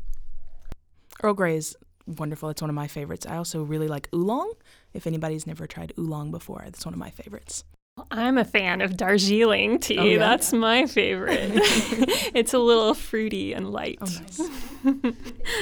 Earl 1.21 1.33
Grey 1.33 1.57
is 1.57 1.75
wonderful. 2.07 2.49
It's 2.49 2.61
one 2.61 2.69
of 2.69 2.75
my 2.75 2.87
favorites. 2.87 3.25
I 3.25 3.37
also 3.37 3.63
really 3.63 3.87
like 3.87 4.09
oolong. 4.13 4.53
If 4.93 5.05
anybody's 5.05 5.45
never 5.45 5.67
tried 5.67 5.93
oolong 5.99 6.31
before, 6.31 6.63
it's 6.65 6.85
one 6.85 6.93
of 6.93 6.99
my 6.99 7.09
favorites. 7.09 7.63
I'm 8.09 8.37
a 8.37 8.45
fan 8.45 8.81
of 8.81 8.97
Darjeeling 8.97 9.79
tea. 9.79 9.97
Oh, 9.97 10.03
yeah? 10.03 10.17
That's 10.17 10.53
my 10.53 10.85
favorite. 10.85 11.51
it's 12.33 12.53
a 12.53 12.59
little 12.59 12.93
fruity 12.93 13.53
and 13.53 13.71
light. 13.71 13.99
Oh, 14.01 14.05
nice. 14.05 15.15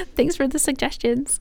Thanks 0.16 0.36
for 0.36 0.48
the 0.48 0.60
suggestions. 0.60 1.40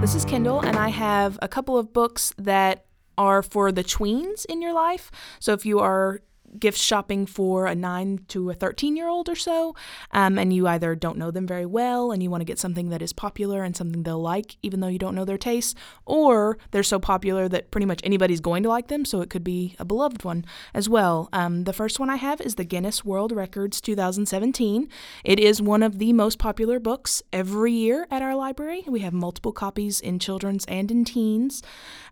This 0.00 0.14
is 0.14 0.24
Kendall, 0.24 0.60
and 0.60 0.76
I 0.76 0.88
have 0.88 1.38
a 1.42 1.48
couple 1.48 1.76
of 1.76 1.92
books 1.92 2.32
that 2.38 2.86
are 3.18 3.42
for 3.42 3.72
the 3.72 3.84
tweens 3.84 4.46
in 4.46 4.62
your 4.62 4.72
life. 4.72 5.10
So 5.40 5.52
if 5.52 5.66
you 5.66 5.80
are 5.80 6.20
gift 6.58 6.78
shopping 6.78 7.26
for 7.26 7.66
a 7.66 7.74
9 7.74 8.20
to 8.28 8.50
a 8.50 8.54
13 8.54 8.96
year 8.96 9.08
old 9.08 9.28
or 9.28 9.34
so, 9.34 9.74
um, 10.12 10.38
and 10.38 10.52
you 10.52 10.66
either 10.66 10.94
don't 10.94 11.18
know 11.18 11.30
them 11.30 11.46
very 11.46 11.66
well 11.66 12.12
and 12.12 12.22
you 12.22 12.30
want 12.30 12.40
to 12.40 12.44
get 12.44 12.58
something 12.58 12.90
that 12.90 13.02
is 13.02 13.12
popular 13.12 13.62
and 13.62 13.76
something 13.76 14.02
they'll 14.02 14.20
like, 14.20 14.56
even 14.62 14.80
though 14.80 14.88
you 14.88 14.98
don't 14.98 15.14
know 15.14 15.24
their 15.24 15.38
tastes, 15.38 15.74
or 16.06 16.58
they're 16.70 16.82
so 16.82 16.98
popular 16.98 17.48
that 17.48 17.70
pretty 17.70 17.86
much 17.86 18.00
anybody's 18.04 18.40
going 18.40 18.62
to 18.62 18.68
like 18.68 18.88
them, 18.88 19.04
so 19.04 19.20
it 19.20 19.30
could 19.30 19.44
be 19.44 19.74
a 19.78 19.84
beloved 19.84 20.24
one 20.24 20.44
as 20.74 20.88
well. 20.88 21.28
Um, 21.32 21.64
the 21.64 21.72
first 21.72 21.98
one 21.98 22.10
I 22.10 22.16
have 22.16 22.40
is 22.40 22.54
the 22.54 22.64
Guinness 22.64 23.04
World 23.04 23.32
Records 23.32 23.80
2017. 23.80 24.88
It 25.24 25.40
is 25.40 25.62
one 25.62 25.82
of 25.82 25.98
the 25.98 26.12
most 26.12 26.38
popular 26.38 26.78
books 26.78 27.22
every 27.32 27.72
year 27.72 28.06
at 28.10 28.22
our 28.22 28.34
library. 28.34 28.84
We 28.86 29.00
have 29.00 29.12
multiple 29.12 29.52
copies 29.52 30.00
in 30.00 30.18
children's 30.18 30.64
and 30.66 30.90
in 30.90 31.04
teens. 31.04 31.62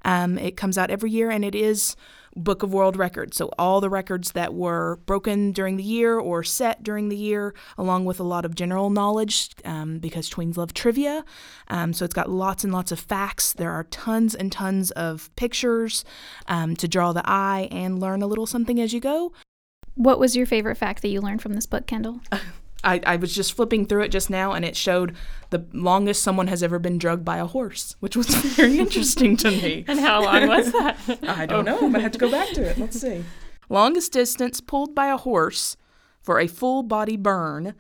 Um, 0.05 0.39
it 0.39 0.57
comes 0.57 0.79
out 0.79 0.91
every 0.91 1.11
year 1.11 1.31
and 1.31 1.45
it 1.45 1.55
is 1.55 1.97
Book 2.37 2.63
of 2.63 2.73
World 2.73 2.97
Records. 2.97 3.37
So, 3.37 3.51
all 3.59 3.81
the 3.81 3.91
records 3.91 4.33
that 4.33 4.55
were 4.55 4.97
broken 5.07 5.53
during 5.53 5.77
the 5.77 5.83
year 5.83 6.19
or 6.19 6.45
set 6.45 6.83
during 6.83 7.09
the 7.09 7.17
year, 7.17 7.55
along 7.79 8.05
with 8.05 8.21
a 8.21 8.25
lot 8.25 8.45
of 8.45 8.55
general 8.55 8.91
knowledge, 8.91 9.51
um, 9.65 9.99
because 9.99 10.31
tweens 10.31 10.57
love 10.57 10.75
trivia. 10.75 11.25
Um, 11.69 11.93
so, 11.93 12.05
it's 12.05 12.15
got 12.15 12.31
lots 12.31 12.63
and 12.63 12.73
lots 12.73 12.93
of 12.93 13.01
facts. 13.01 13.53
There 13.53 13.73
are 13.73 13.85
tons 13.85 14.35
and 14.35 14.53
tons 14.53 14.91
of 14.93 15.35
pictures 15.37 16.05
um, 16.47 16.77
to 16.77 16.87
draw 16.87 17.13
the 17.13 17.23
eye 17.25 17.69
and 17.71 17.99
learn 17.99 18.23
a 18.23 18.27
little 18.27 18.47
something 18.47 18.81
as 18.81 18.93
you 18.93 19.01
go. 19.01 19.33
What 19.95 20.19
was 20.19 20.37
your 20.37 20.47
favorite 20.47 20.77
fact 20.77 21.01
that 21.03 21.09
you 21.09 21.21
learned 21.21 21.41
from 21.41 21.55
this 21.55 21.67
book, 21.67 21.87
Kendall? 21.87 22.21
I, 22.87 23.01
I 23.05 23.17
was 23.17 23.35
just 23.35 23.55
flipping 23.55 23.85
through 23.85 24.03
it 24.03 24.09
just 24.11 24.31
now 24.31 24.53
and 24.53 24.65
it 24.65 24.77
showed 24.77 25.17
the 25.51 25.67
longest 25.73 26.23
someone 26.23 26.47
has 26.47 26.63
ever 26.63 26.79
been 26.79 26.99
drugged 26.99 27.25
by 27.25 27.39
a 27.39 27.47
horse, 27.47 27.97
which 28.01 28.17
was 28.17 28.27
very 28.57 28.79
interesting 28.79 29.37
to 29.39 29.51
me. 29.51 29.85
And 29.89 29.99
how 30.01 30.23
long 30.23 30.49
was 30.49 30.73
that? 30.73 30.97
I 31.23 31.47
don't 31.47 31.65
know. 31.65 31.77
I'm 31.79 31.93
gonna 31.93 32.01
have 32.01 32.13
to 32.13 32.19
go 32.19 32.31
back 32.31 32.49
to 32.51 32.63
it. 32.63 32.79
Let's 32.79 33.01
see. 33.01 33.25
Longest 33.69 34.13
distance 34.13 34.61
pulled 34.61 34.95
by 34.95 35.09
a 35.09 35.17
horse 35.17 35.77
for 36.23 36.39
a 36.39 36.47
full 36.47 36.83
body 36.83 37.17
burn 37.17 37.75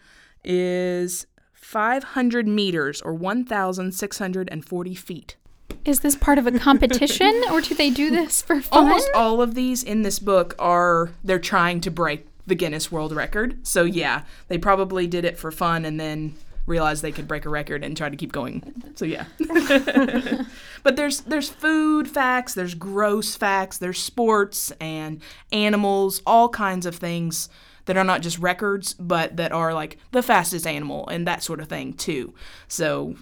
is 0.44 1.26
500 1.52 2.46
meters 2.48 3.00
or 3.02 3.14
1,640 3.14 4.94
feet. 4.94 5.36
Is 5.84 6.00
this 6.00 6.16
part 6.16 6.38
of 6.38 6.46
a 6.46 6.58
competition 6.58 7.44
or 7.50 7.60
do 7.60 7.74
they 7.74 7.90
do 7.90 8.10
this 8.10 8.42
for 8.42 8.60
fun? 8.60 8.84
Almost 8.84 9.08
all 9.14 9.40
of 9.40 9.54
these 9.54 9.82
in 9.84 10.02
this 10.02 10.18
book 10.18 10.54
are 10.58 11.10
they're 11.22 11.38
trying 11.38 11.80
to 11.82 11.90
break 11.90 12.26
the 12.46 12.54
Guinness 12.54 12.92
World 12.92 13.12
Record. 13.12 13.66
So 13.66 13.84
yeah, 13.84 14.22
they 14.48 14.58
probably 14.58 15.06
did 15.06 15.24
it 15.24 15.38
for 15.38 15.50
fun 15.50 15.84
and 15.84 15.98
then 15.98 16.36
realized 16.66 17.02
they 17.02 17.12
could 17.12 17.28
break 17.28 17.46
a 17.46 17.48
record 17.48 17.84
and 17.84 17.96
try 17.96 18.08
to 18.08 18.16
keep 18.16 18.32
going. 18.32 18.72
So 18.96 19.04
yeah. 19.04 19.24
but 20.82 20.96
there's 20.96 21.20
there's 21.20 21.48
food 21.48 22.08
facts, 22.08 22.54
there's 22.54 22.74
gross 22.74 23.36
facts, 23.36 23.78
there's 23.78 23.98
sports 23.98 24.72
and 24.80 25.22
animals, 25.52 26.22
all 26.26 26.48
kinds 26.48 26.86
of 26.86 26.96
things 26.96 27.48
that 27.86 27.96
are 27.96 28.04
not 28.04 28.20
just 28.20 28.38
records, 28.38 28.94
but 28.94 29.36
that 29.36 29.52
are 29.52 29.72
like 29.72 29.98
the 30.10 30.22
fastest 30.22 30.66
animal 30.66 31.06
and 31.08 31.26
that 31.26 31.42
sort 31.42 31.60
of 31.60 31.68
thing 31.68 31.92
too. 31.92 32.34
So 32.68 33.16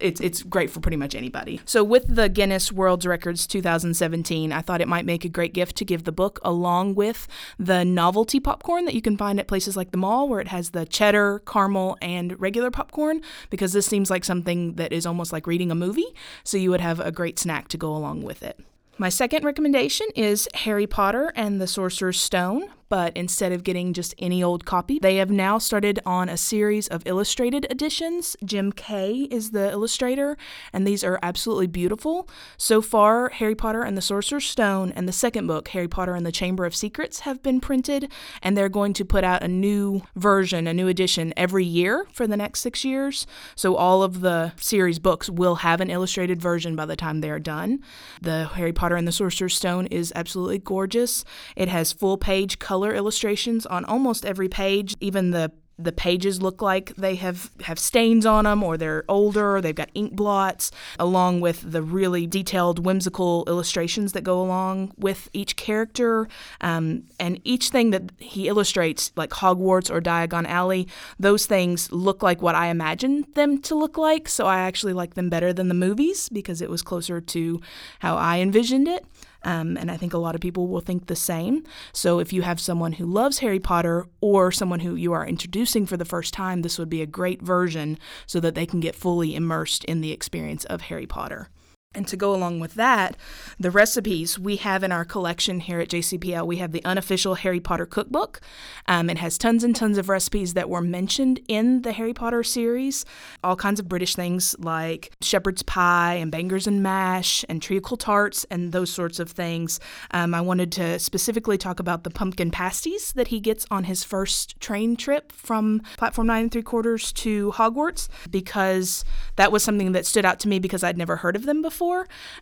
it's 0.00 0.20
it's 0.20 0.42
great 0.42 0.70
for 0.70 0.80
pretty 0.80 0.96
much 0.96 1.14
anybody. 1.14 1.60
So 1.64 1.84
with 1.84 2.04
the 2.14 2.28
Guinness 2.28 2.72
World 2.72 3.04
Records 3.04 3.46
2017, 3.46 4.52
I 4.52 4.60
thought 4.60 4.80
it 4.80 4.88
might 4.88 5.04
make 5.04 5.24
a 5.24 5.28
great 5.28 5.54
gift 5.54 5.76
to 5.76 5.84
give 5.84 6.04
the 6.04 6.12
book 6.12 6.40
along 6.42 6.94
with 6.94 7.28
the 7.58 7.84
novelty 7.84 8.40
popcorn 8.40 8.84
that 8.84 8.94
you 8.94 9.02
can 9.02 9.16
find 9.16 9.38
at 9.38 9.48
places 9.48 9.76
like 9.76 9.90
the 9.90 9.96
mall 9.96 10.28
where 10.28 10.40
it 10.40 10.48
has 10.48 10.70
the 10.70 10.86
cheddar, 10.86 11.40
caramel, 11.46 11.96
and 12.00 12.38
regular 12.40 12.70
popcorn 12.70 13.20
because 13.50 13.72
this 13.72 13.86
seems 13.86 14.10
like 14.10 14.24
something 14.24 14.74
that 14.74 14.92
is 14.92 15.06
almost 15.06 15.32
like 15.32 15.46
reading 15.46 15.70
a 15.70 15.74
movie, 15.74 16.14
so 16.44 16.56
you 16.56 16.70
would 16.70 16.80
have 16.80 17.00
a 17.00 17.12
great 17.12 17.38
snack 17.38 17.68
to 17.68 17.76
go 17.76 17.94
along 17.94 18.22
with 18.22 18.42
it. 18.42 18.58
My 18.98 19.08
second 19.08 19.44
recommendation 19.44 20.06
is 20.14 20.48
Harry 20.52 20.86
Potter 20.86 21.32
and 21.34 21.60
the 21.60 21.66
Sorcerer's 21.66 22.20
Stone 22.20 22.68
but 22.90 23.16
instead 23.16 23.52
of 23.52 23.64
getting 23.64 23.94
just 23.94 24.14
any 24.18 24.42
old 24.42 24.66
copy, 24.66 24.98
they 24.98 25.16
have 25.16 25.30
now 25.30 25.56
started 25.56 26.00
on 26.04 26.28
a 26.28 26.36
series 26.36 26.88
of 26.88 27.02
illustrated 27.06 27.66
editions. 27.70 28.36
Jim 28.44 28.72
Kay 28.72 29.28
is 29.30 29.52
the 29.52 29.70
illustrator, 29.70 30.36
and 30.72 30.84
these 30.86 31.04
are 31.04 31.18
absolutely 31.22 31.68
beautiful. 31.68 32.28
So 32.56 32.82
far, 32.82 33.28
Harry 33.28 33.54
Potter 33.54 33.82
and 33.82 33.96
the 33.96 34.02
Sorcerer's 34.02 34.44
Stone 34.44 34.92
and 34.96 35.08
the 35.08 35.12
second 35.12 35.46
book, 35.46 35.68
Harry 35.68 35.86
Potter 35.86 36.16
and 36.16 36.26
the 36.26 36.32
Chamber 36.32 36.66
of 36.66 36.74
Secrets, 36.74 37.20
have 37.20 37.42
been 37.44 37.60
printed, 37.60 38.10
and 38.42 38.56
they're 38.56 38.68
going 38.68 38.92
to 38.94 39.04
put 39.04 39.22
out 39.22 39.44
a 39.44 39.48
new 39.48 40.02
version, 40.16 40.66
a 40.66 40.74
new 40.74 40.88
edition 40.88 41.32
every 41.36 41.64
year 41.64 42.06
for 42.12 42.26
the 42.26 42.36
next 42.36 42.60
six 42.60 42.84
years. 42.84 43.24
So 43.54 43.76
all 43.76 44.02
of 44.02 44.20
the 44.20 44.52
series 44.56 44.98
books 44.98 45.30
will 45.30 45.56
have 45.56 45.80
an 45.80 45.90
illustrated 45.90 46.42
version 46.42 46.74
by 46.74 46.86
the 46.86 46.96
time 46.96 47.20
they 47.20 47.30
are 47.30 47.38
done. 47.38 47.84
The 48.20 48.46
Harry 48.46 48.72
Potter 48.72 48.96
and 48.96 49.06
the 49.06 49.12
Sorcerer's 49.12 49.54
Stone 49.54 49.86
is 49.86 50.12
absolutely 50.16 50.58
gorgeous. 50.58 51.24
It 51.54 51.68
has 51.68 51.92
full 51.92 52.18
page 52.18 52.58
color 52.58 52.79
color 52.80 52.94
illustrations 52.94 53.66
on 53.66 53.84
almost 53.84 54.24
every 54.24 54.48
page. 54.48 54.96
Even 55.00 55.32
the 55.32 55.52
the 55.82 55.92
pages 55.92 56.42
look 56.42 56.60
like 56.60 56.94
they 56.96 57.14
have, 57.14 57.50
have 57.62 57.78
stains 57.78 58.26
on 58.26 58.44
them 58.44 58.62
or 58.62 58.76
they're 58.76 59.02
older 59.08 59.56
or 59.56 59.60
they've 59.62 59.74
got 59.74 59.88
ink 59.94 60.12
blots, 60.12 60.70
along 60.98 61.40
with 61.40 61.72
the 61.72 61.82
really 61.82 62.26
detailed, 62.26 62.84
whimsical 62.84 63.44
illustrations 63.48 64.12
that 64.12 64.22
go 64.22 64.42
along 64.42 64.92
with 64.98 65.30
each 65.32 65.56
character. 65.56 66.28
Um, 66.60 67.04
and 67.18 67.40
each 67.44 67.70
thing 67.70 67.92
that 67.92 68.12
he 68.18 68.46
illustrates, 68.46 69.10
like 69.16 69.30
Hogwarts 69.30 69.90
or 69.90 70.02
Diagon 70.02 70.46
Alley, 70.46 70.86
those 71.18 71.46
things 71.46 71.90
look 71.90 72.22
like 72.22 72.42
what 72.42 72.54
I 72.54 72.66
imagined 72.66 73.24
them 73.32 73.58
to 73.62 73.74
look 73.74 73.96
like. 73.96 74.28
So 74.28 74.44
I 74.44 74.58
actually 74.60 74.92
like 74.92 75.14
them 75.14 75.30
better 75.30 75.50
than 75.54 75.68
the 75.68 75.74
movies 75.86 76.28
because 76.28 76.60
it 76.60 76.68
was 76.68 76.82
closer 76.82 77.22
to 77.22 77.58
how 78.00 78.16
I 78.16 78.40
envisioned 78.40 78.86
it. 78.86 79.06
Um, 79.42 79.76
and 79.76 79.90
I 79.90 79.96
think 79.96 80.12
a 80.12 80.18
lot 80.18 80.34
of 80.34 80.40
people 80.40 80.68
will 80.68 80.80
think 80.80 81.06
the 81.06 81.16
same. 81.16 81.64
So 81.92 82.18
if 82.18 82.32
you 82.32 82.42
have 82.42 82.60
someone 82.60 82.92
who 82.92 83.06
loves 83.06 83.38
Harry 83.38 83.60
Potter 83.60 84.06
or 84.20 84.52
someone 84.52 84.80
who 84.80 84.94
you 84.94 85.12
are 85.12 85.26
introducing 85.26 85.86
for 85.86 85.96
the 85.96 86.04
first 86.04 86.34
time, 86.34 86.62
this 86.62 86.78
would 86.78 86.90
be 86.90 87.02
a 87.02 87.06
great 87.06 87.42
version 87.42 87.98
so 88.26 88.40
that 88.40 88.54
they 88.54 88.66
can 88.66 88.80
get 88.80 88.94
fully 88.94 89.34
immersed 89.34 89.84
in 89.84 90.00
the 90.00 90.12
experience 90.12 90.64
of 90.64 90.82
Harry 90.82 91.06
Potter. 91.06 91.48
And 91.92 92.06
to 92.06 92.16
go 92.16 92.32
along 92.32 92.60
with 92.60 92.74
that, 92.74 93.16
the 93.58 93.68
recipes 93.68 94.38
we 94.38 94.58
have 94.58 94.84
in 94.84 94.92
our 94.92 95.04
collection 95.04 95.58
here 95.58 95.80
at 95.80 95.88
JCPL, 95.88 96.46
we 96.46 96.58
have 96.58 96.70
the 96.70 96.84
unofficial 96.84 97.34
Harry 97.34 97.58
Potter 97.58 97.84
cookbook. 97.84 98.40
Um, 98.86 99.10
it 99.10 99.18
has 99.18 99.36
tons 99.36 99.64
and 99.64 99.74
tons 99.74 99.98
of 99.98 100.08
recipes 100.08 100.54
that 100.54 100.70
were 100.70 100.82
mentioned 100.82 101.40
in 101.48 101.82
the 101.82 101.90
Harry 101.90 102.14
Potter 102.14 102.44
series. 102.44 103.04
All 103.42 103.56
kinds 103.56 103.80
of 103.80 103.88
British 103.88 104.14
things 104.14 104.54
like 104.60 105.10
shepherd's 105.20 105.64
pie 105.64 106.14
and 106.14 106.30
bangers 106.30 106.68
and 106.68 106.80
mash 106.80 107.44
and 107.48 107.60
treacle 107.60 107.96
tarts 107.96 108.46
and 108.52 108.70
those 108.70 108.92
sorts 108.92 109.18
of 109.18 109.28
things. 109.28 109.80
Um, 110.12 110.32
I 110.32 110.42
wanted 110.42 110.70
to 110.72 110.96
specifically 111.00 111.58
talk 111.58 111.80
about 111.80 112.04
the 112.04 112.10
pumpkin 112.10 112.52
pasties 112.52 113.10
that 113.14 113.28
he 113.28 113.40
gets 113.40 113.66
on 113.68 113.82
his 113.82 114.04
first 114.04 114.60
train 114.60 114.94
trip 114.94 115.32
from 115.32 115.82
platform 115.96 116.28
nine 116.28 116.42
and 116.42 116.52
three 116.52 116.62
quarters 116.62 117.12
to 117.14 117.50
Hogwarts 117.50 118.06
because 118.30 119.04
that 119.34 119.50
was 119.50 119.64
something 119.64 119.90
that 119.90 120.06
stood 120.06 120.24
out 120.24 120.38
to 120.38 120.48
me 120.48 120.60
because 120.60 120.84
I'd 120.84 120.96
never 120.96 121.16
heard 121.16 121.34
of 121.34 121.46
them 121.46 121.62
before 121.62 121.79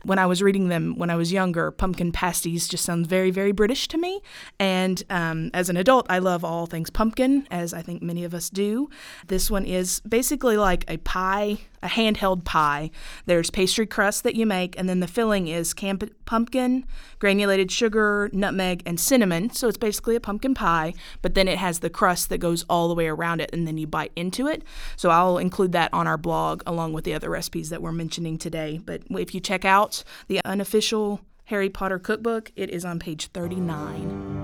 When 0.02 0.18
I 0.18 0.26
was 0.26 0.42
reading 0.42 0.68
them 0.68 0.96
when 0.96 1.10
I 1.10 1.16
was 1.16 1.32
younger, 1.32 1.70
pumpkin 1.70 2.12
pasties 2.12 2.66
just 2.66 2.84
sound 2.84 3.06
very, 3.06 3.30
very 3.30 3.52
British 3.52 3.86
to 3.88 3.98
me. 3.98 4.20
And 4.58 5.02
um, 5.10 5.50
as 5.54 5.70
an 5.70 5.76
adult, 5.76 6.06
I 6.10 6.18
love 6.18 6.44
all 6.44 6.66
things 6.66 6.90
pumpkin, 6.90 7.46
as 7.50 7.72
I 7.72 7.82
think 7.82 8.02
many 8.02 8.24
of 8.24 8.34
us 8.34 8.50
do. 8.50 8.90
This 9.26 9.50
one 9.50 9.64
is 9.64 10.00
basically 10.00 10.56
like 10.56 10.84
a 10.88 10.96
pie 10.98 11.58
a 11.82 11.88
handheld 11.88 12.44
pie. 12.44 12.90
There's 13.26 13.50
pastry 13.50 13.86
crust 13.86 14.24
that 14.24 14.34
you 14.34 14.46
make, 14.46 14.78
and 14.78 14.88
then 14.88 15.00
the 15.00 15.06
filling 15.06 15.48
is 15.48 15.74
camp- 15.74 16.12
pumpkin, 16.24 16.84
granulated 17.18 17.70
sugar, 17.70 18.30
nutmeg, 18.32 18.82
and 18.86 18.98
cinnamon. 18.98 19.50
So 19.50 19.68
it's 19.68 19.76
basically 19.76 20.16
a 20.16 20.20
pumpkin 20.20 20.54
pie, 20.54 20.94
but 21.22 21.34
then 21.34 21.48
it 21.48 21.58
has 21.58 21.80
the 21.80 21.90
crust 21.90 22.28
that 22.28 22.38
goes 22.38 22.64
all 22.68 22.88
the 22.88 22.94
way 22.94 23.08
around 23.08 23.40
it, 23.40 23.50
and 23.52 23.66
then 23.66 23.78
you 23.78 23.86
bite 23.86 24.12
into 24.16 24.46
it. 24.46 24.62
So 24.96 25.10
I'll 25.10 25.38
include 25.38 25.72
that 25.72 25.92
on 25.92 26.06
our 26.06 26.18
blog 26.18 26.62
along 26.66 26.92
with 26.92 27.04
the 27.04 27.14
other 27.14 27.30
recipes 27.30 27.70
that 27.70 27.82
we're 27.82 27.92
mentioning 27.92 28.38
today. 28.38 28.80
But 28.84 29.02
if 29.10 29.34
you 29.34 29.40
check 29.40 29.64
out 29.64 30.04
the 30.28 30.40
unofficial 30.44 31.20
Harry 31.46 31.70
Potter 31.70 31.98
cookbook, 31.98 32.52
it 32.56 32.70
is 32.70 32.84
on 32.84 32.98
page 32.98 33.28
39. 33.28 34.37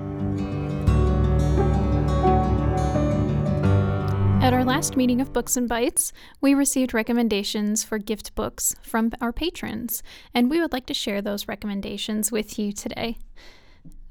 At 4.44 4.52
our 4.52 4.62
last 4.62 4.94
meeting 4.94 5.22
of 5.22 5.32
Books 5.32 5.56
and 5.56 5.66
Bites, 5.66 6.12
we 6.42 6.52
received 6.52 6.92
recommendations 6.92 7.82
for 7.82 7.96
gift 7.96 8.34
books 8.34 8.76
from 8.82 9.10
our 9.18 9.32
patrons, 9.32 10.02
and 10.34 10.50
we 10.50 10.60
would 10.60 10.70
like 10.70 10.84
to 10.84 10.92
share 10.92 11.22
those 11.22 11.48
recommendations 11.48 12.30
with 12.30 12.58
you 12.58 12.70
today. 12.70 13.16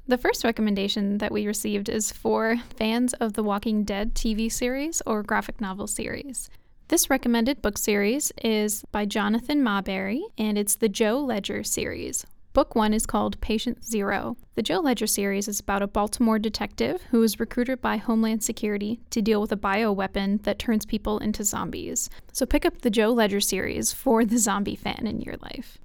The 0.08 0.18
first 0.18 0.42
recommendation 0.42 1.18
that 1.18 1.30
we 1.30 1.46
received 1.46 1.88
is 1.88 2.10
for 2.10 2.56
fans 2.76 3.12
of 3.12 3.34
the 3.34 3.44
Walking 3.44 3.84
Dead 3.84 4.16
TV 4.16 4.50
series 4.50 5.00
or 5.06 5.22
graphic 5.22 5.60
novel 5.60 5.86
series. 5.86 6.50
This 6.88 7.08
recommended 7.08 7.62
book 7.62 7.78
series 7.78 8.32
is 8.42 8.84
by 8.90 9.04
Jonathan 9.04 9.62
Maberry, 9.62 10.22
and 10.36 10.58
it's 10.58 10.74
the 10.74 10.88
Joe 10.88 11.20
Ledger 11.20 11.62
series. 11.62 12.26
Book 12.54 12.76
one 12.76 12.94
is 12.94 13.04
called 13.04 13.40
Patient 13.40 13.84
Zero. 13.84 14.36
The 14.54 14.62
Joe 14.62 14.78
Ledger 14.78 15.08
series 15.08 15.48
is 15.48 15.58
about 15.58 15.82
a 15.82 15.88
Baltimore 15.88 16.38
detective 16.38 17.02
who 17.10 17.20
is 17.24 17.40
recruited 17.40 17.80
by 17.82 17.96
Homeland 17.96 18.44
Security 18.44 19.00
to 19.10 19.20
deal 19.20 19.40
with 19.40 19.50
a 19.50 19.56
bioweapon 19.56 20.40
that 20.44 20.60
turns 20.60 20.86
people 20.86 21.18
into 21.18 21.42
zombies. 21.42 22.08
So 22.32 22.46
pick 22.46 22.64
up 22.64 22.82
the 22.82 22.90
Joe 22.90 23.10
Ledger 23.10 23.40
series 23.40 23.92
for 23.92 24.24
the 24.24 24.38
zombie 24.38 24.76
fan 24.76 25.04
in 25.04 25.20
your 25.20 25.34
life. 25.38 25.78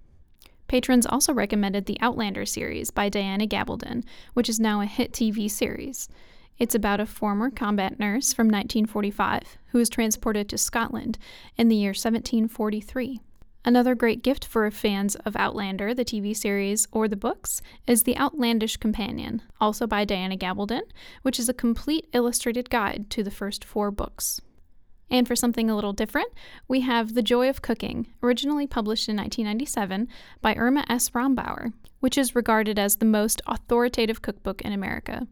Patrons 0.68 1.08
also 1.08 1.34
recommended 1.34 1.88
the 1.88 1.98
Outlander 2.02 2.46
series 2.46 2.92
by 2.92 3.10
Diana 3.10 3.48
Gabaldon, 3.48 4.04
which 4.36 4.48
is 4.48 4.60
now 4.60 4.80
a 4.80 4.86
hit 4.86 5.12
TV 5.12 5.50
series. 5.50 6.08
It's 6.60 6.76
about 6.76 7.00
a 7.00 7.08
former 7.08 7.50
combat 7.50 8.00
nurse 8.00 8.32
from 8.32 8.46
1945 8.46 9.58
who 9.70 9.80
is 9.80 9.90
transported 9.90 10.48
to 10.50 10.58
Scotland 10.60 11.18
in 11.58 11.68
the 11.68 11.78
year 11.78 11.94
1743. 11.94 13.22
Another 13.66 13.94
great 13.94 14.24
gift 14.24 14.46
for 14.46 14.70
fans 14.72 15.16
of 15.16 15.36
Outlander, 15.36 15.94
the 15.94 16.06
TV 16.06 16.36
series, 16.36 16.88
or 16.92 17.08
the 17.08 17.18
books, 17.18 17.62
is 17.86 18.04
The 18.04 18.18
Outlandish 18.18 18.78
Companion, 18.78 19.42
also 19.60 19.86
by 19.86 20.06
Diana 20.06 20.38
Gabaldon, 20.38 20.84
which 21.24 21.39
is 21.39 21.50
a 21.50 21.54
complete 21.54 22.08
illustrated 22.13 22.70
guide 22.70 23.10
to 23.10 23.24
the 23.24 23.32
first 23.32 23.66
four 23.66 23.92
books. 23.92 24.39
And 25.12 25.28
for 25.28 25.36
something 25.36 25.70
a 25.70 25.75
little 25.75 25.94
different, 25.94 26.30
we 26.68 26.82
have 26.82 27.16
The 27.16 27.22
Joy 27.22 27.50
of 27.50 27.62
Cooking, 27.62 28.08
originally 28.24 28.68
published 28.68 29.10
in 29.10 29.18
1997 29.18 30.08
by 30.42 30.56
Irma 30.56 30.86
S. 30.88 31.10
Rombauer, 31.10 31.74
which 32.00 32.18
is 32.18 32.36
regarded 32.36 32.80
as 32.80 32.98
the 32.98 33.06
most 33.06 33.42
authoritative 33.46 34.22
cookbook 34.22 34.62
in 34.62 34.72
America. 34.72 35.28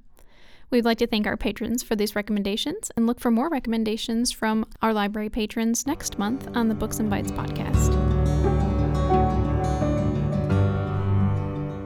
We'd 0.69 0.83
like 0.83 0.97
to 0.97 1.07
thank 1.07 1.25
our 1.27 1.37
patrons 1.37 1.81
for 1.81 1.95
these 1.95 2.15
recommendations 2.15 2.91
and 2.97 3.07
look 3.07 3.21
for 3.21 3.31
more 3.31 3.49
recommendations 3.49 4.33
from 4.33 4.65
our 4.81 4.93
library 4.93 5.29
patrons 5.29 5.87
next 5.87 6.19
month 6.19 6.49
on 6.55 6.67
the 6.67 6.75
Books 6.75 6.99
and 6.99 7.09
Bites 7.09 7.31
podcast. 7.31 8.16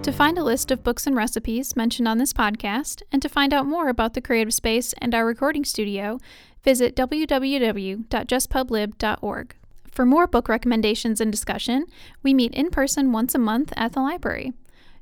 To 0.04 0.12
find 0.12 0.38
a 0.40 0.44
list 0.44 0.72
of 0.72 0.84
books 0.84 1.06
and 1.06 1.16
recipes 1.16 1.76
mentioned 1.76 2.08
on 2.08 2.18
this 2.18 2.34
podcast, 2.34 3.04
and 3.12 3.22
to 3.22 3.30
find 3.30 3.54
out 3.54 3.68
more 3.68 3.88
about 3.88 4.16
the 4.16 4.22
Creative 4.22 4.54
Space 4.54 4.94
and 4.98 5.14
our 5.14 5.24
recording 5.24 5.64
studio, 5.64 6.20
visit 6.64 6.96
www.jesspublib.org. 6.96 9.56
For 9.92 10.06
more 10.06 10.26
book 10.26 10.50
recommendations 10.50 11.22
and 11.22 11.32
discussion, 11.32 11.86
we 12.24 12.34
meet 12.34 12.56
in 12.56 12.72
person 12.72 13.12
once 13.12 13.36
a 13.36 13.40
month 13.40 13.74
at 13.78 13.94
the 13.94 14.02
library. 14.02 14.54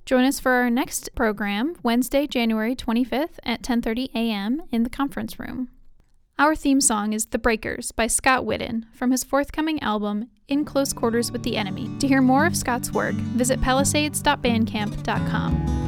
Join 0.05 0.25
us 0.25 0.39
for 0.39 0.51
our 0.51 0.69
next 0.69 1.15
program, 1.15 1.77
Wednesday, 1.81 2.27
January 2.27 2.75
25th 2.75 3.39
at 3.43 3.61
10:30 3.61 4.09
a.m. 4.13 4.63
in 4.69 4.83
the 4.83 4.89
conference 4.89 5.39
room. 5.39 5.69
Our 6.39 6.55
theme 6.55 6.79
song 6.79 7.11
is 7.11 7.25
The 7.25 7.37
Breakers 7.37 7.91
by 7.91 8.07
Scott 8.07 8.45
Whitten 8.45 8.85
from 8.93 9.11
his 9.11 9.25
forthcoming 9.25 9.81
album 9.81 10.29
In 10.47 10.63
Close 10.63 10.93
Quarters 10.93 11.33
with 11.33 11.43
the 11.43 11.57
Enemy. 11.57 11.89
To 11.99 12.07
hear 12.07 12.21
more 12.21 12.45
of 12.45 12.55
Scott's 12.55 12.93
work, 12.93 13.15
visit 13.15 13.61
palisades.bandcamp.com. 13.61 15.78